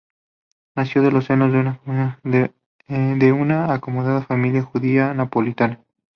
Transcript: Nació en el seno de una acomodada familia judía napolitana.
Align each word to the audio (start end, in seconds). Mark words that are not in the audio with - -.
Nació 0.75 1.07
en 1.07 1.15
el 1.15 1.21
seno 1.21 1.51
de 2.91 3.31
una 3.37 3.73
acomodada 3.75 4.23
familia 4.23 4.63
judía 4.63 5.13
napolitana. 5.13 5.79